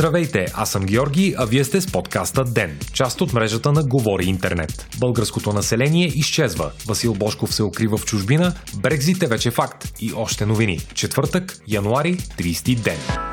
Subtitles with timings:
[0.00, 4.24] Здравейте, аз съм Георги, а вие сте с подкаста ДЕН, част от мрежата на Говори
[4.24, 4.86] Интернет.
[4.98, 6.70] Българското население изчезва.
[6.86, 10.78] Васил Бошков се укрива в чужбина, Брекзит е вече факт и още новини.
[10.94, 13.29] Четвъртък, януари, 30 ден.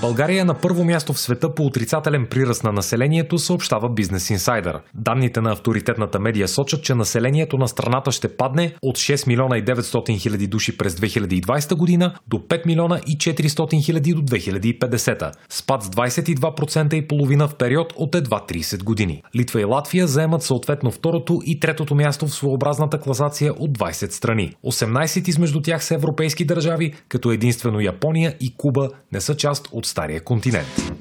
[0.00, 4.80] България е на първо място в света по отрицателен приръст на населението, съобщава Бизнес Инсайдър.
[4.94, 9.64] Данните на авторитетната медия сочат, че населението на страната ще падне от 6 милиона и
[9.64, 15.32] 900 хиляди души през 2020 година до 5 милиона и 400 хиляди до 2050.
[15.48, 19.22] Спад с 22% и половина в период от едва 30 години.
[19.36, 24.52] Литва и Латвия заемат съответно второто и третото място в своеобразната класация от 20 страни.
[24.66, 29.87] 18 измежду тях са европейски държави, като единствено Япония и Куба не са част от
[29.88, 30.97] estar é continente.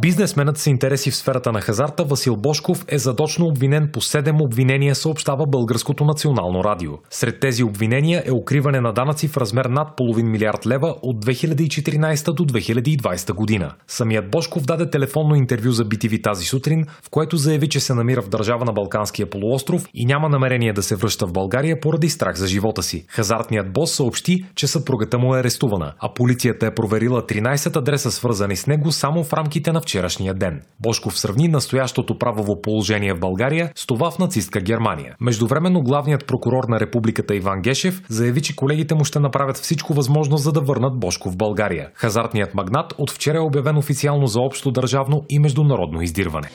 [0.00, 4.94] Бизнесменът с интереси в сферата на хазарта Васил Бошков е задочно обвинен по 7 обвинения,
[4.94, 6.92] съобщава Българското национално радио.
[7.10, 12.32] Сред тези обвинения е укриване на данъци в размер над половин милиард лева от 2014
[12.32, 13.74] до 2020 година.
[13.88, 18.22] Самият Бошков даде телефонно интервю за BTV тази сутрин, в което заяви, че се намира
[18.22, 22.36] в държава на Балканския полуостров и няма намерение да се връща в България поради страх
[22.36, 23.04] за живота си.
[23.08, 28.56] Хазартният бос съобщи, че съпругата му е арестувана, а полицията е проверила 13 адреса свързани
[28.56, 30.62] с него само в рамките на вчерашния ден.
[30.80, 35.16] Бошков сравни настоящото правово положение в България с това в нацистка Германия.
[35.20, 40.36] Междувременно главният прокурор на републиката Иван Гешев заяви, че колегите му ще направят всичко възможно
[40.36, 41.88] за да върнат Бошков в България.
[41.94, 46.50] Хазартният магнат от вчера е обявен официално за общо държавно и международно издирване.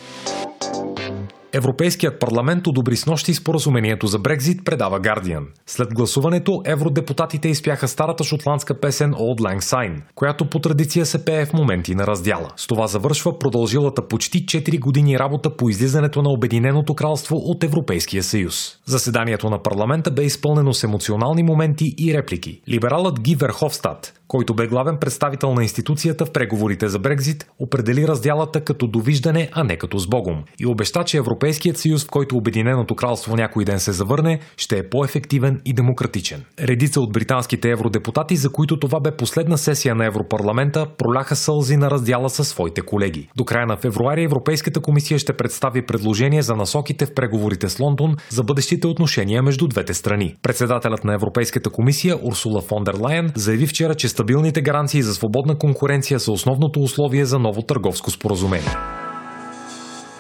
[1.55, 5.43] Европейският парламент одобри с нощи споразумението за Брекзит, предава Guardian.
[5.65, 11.45] След гласуването, евродепутатите изпяха старата шотландска песен Old Lang Syne, която по традиция се пее
[11.45, 12.49] в моменти на раздяла.
[12.55, 18.23] С това завършва продължилата почти 4 години работа по излизането на Обединеното кралство от Европейския
[18.23, 18.77] съюз.
[18.85, 22.61] Заседанието на парламента бе изпълнено с емоционални моменти и реплики.
[22.69, 28.61] Либералът Ги Верховстат, който бе главен представител на институцията в преговорите за Брекзит, определи раздялата
[28.61, 32.95] като довиждане, а не като с Богом и обеща, че Европейският съюз, в който Обединеното
[32.95, 36.43] кралство някой ден се завърне, ще е по-ефективен и демократичен.
[36.59, 41.91] Редица от британските евродепутати, за които това бе последна сесия на Европарламента, проляха сълзи на
[41.91, 43.29] раздяла със своите колеги.
[43.35, 48.15] До края на февруари Европейската комисия ще представи предложение за насоките в преговорите с Лондон
[48.29, 50.35] за бъдещите отношения между двете страни.
[50.41, 55.57] Председателят на Европейската комисия Урсула фон дер Лайен заяви вчера, че стабилните гаранции за свободна
[55.57, 58.71] конкуренция са основното условие за ново търговско споразумение.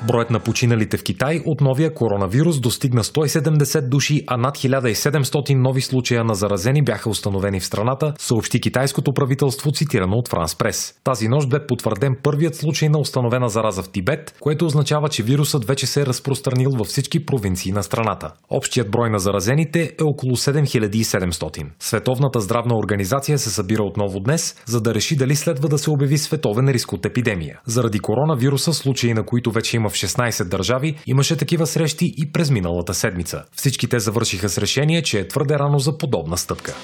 [0.07, 5.81] Броят на починалите в Китай от новия коронавирус достигна 170 души, а над 1700 нови
[5.81, 10.93] случая на заразени бяха установени в страната, съобщи китайското правителство, цитирано от Франс Прес.
[11.03, 15.65] Тази нощ бе потвърден първият случай на установена зараза в Тибет, което означава, че вирусът
[15.65, 18.31] вече се е разпространил във всички провинции на страната.
[18.49, 21.65] Общият брой на заразените е около 7700.
[21.79, 26.17] Световната здравна организация се събира отново днес, за да реши дали следва да се обяви
[26.17, 27.59] световен риск от епидемия.
[27.65, 32.51] Заради коронавируса, случаи на които вече има в 16 държави, имаше такива срещи и през
[32.51, 33.43] миналата седмица.
[33.55, 36.75] Всички те завършиха с решение, че е твърде рано за подобна стъпка.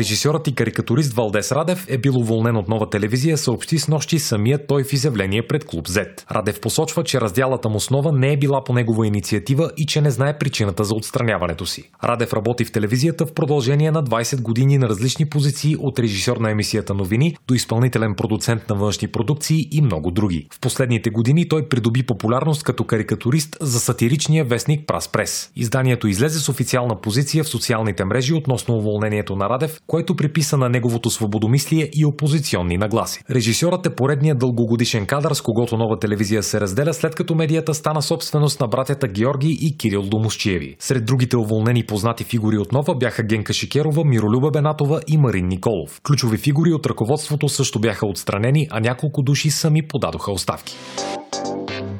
[0.00, 4.66] Режисьорът и карикатурист Валдес Радев е бил уволнен от нова телевизия, съобщи с нощи самият
[4.68, 6.30] той в изявление пред Клуб Z.
[6.32, 10.10] Радев посочва, че разделата му основа не е била по негова инициатива и че не
[10.10, 11.90] знае причината за отстраняването си.
[12.04, 16.50] Радев работи в телевизията в продължение на 20 години на различни позиции от режисьор на
[16.50, 20.46] емисията новини до изпълнителен продуцент на външни продукции и много други.
[20.52, 25.50] В последните години той придоби популярност като карикатурист за сатиричния вестник Прас Прес.
[25.56, 30.68] Изданието излезе с официална позиция в социалните мрежи относно уволнението на Радев, което приписа на
[30.68, 33.22] неговото свободомислие и опозиционни нагласи.
[33.30, 38.02] Режисьорът е поредният дългогодишен кадър, с когото нова телевизия се разделя, след като медията стана
[38.02, 40.76] собственост на братята Георги и Кирил Домощиеви.
[40.78, 46.00] Сред другите уволнени познати фигури от нова бяха Генка Шикерова, Миролюба Бенатова и Марин Николов.
[46.06, 50.76] Ключови фигури от ръководството също бяха отстранени, а няколко души сами подадоха оставки.